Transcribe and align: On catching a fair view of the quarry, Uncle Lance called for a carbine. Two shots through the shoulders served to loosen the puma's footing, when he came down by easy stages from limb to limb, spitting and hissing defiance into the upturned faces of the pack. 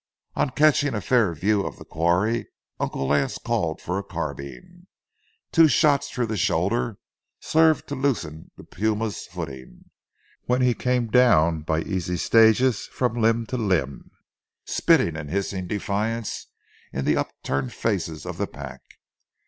On 0.35 0.49
catching 0.49 0.95
a 0.95 0.99
fair 0.99 1.31
view 1.35 1.63
of 1.63 1.77
the 1.77 1.85
quarry, 1.85 2.47
Uncle 2.79 3.05
Lance 3.05 3.37
called 3.37 3.79
for 3.79 3.99
a 3.99 4.03
carbine. 4.03 4.87
Two 5.51 5.67
shots 5.67 6.09
through 6.09 6.25
the 6.25 6.37
shoulders 6.37 6.95
served 7.39 7.85
to 7.89 7.93
loosen 7.93 8.49
the 8.57 8.63
puma's 8.63 9.27
footing, 9.27 9.91
when 10.45 10.63
he 10.63 10.73
came 10.73 11.05
down 11.05 11.61
by 11.61 11.83
easy 11.83 12.17
stages 12.17 12.87
from 12.87 13.13
limb 13.21 13.45
to 13.45 13.57
limb, 13.57 14.09
spitting 14.65 15.15
and 15.15 15.29
hissing 15.29 15.67
defiance 15.67 16.47
into 16.91 17.05
the 17.11 17.17
upturned 17.17 17.71
faces 17.71 18.25
of 18.25 18.39
the 18.39 18.47
pack. 18.47 18.81